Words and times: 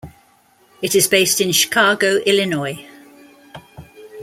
It 0.81 0.95
is 0.95 1.07
based 1.07 1.41
in 1.41 1.51
Chicago, 1.51 2.15
Illinois. 2.25 2.87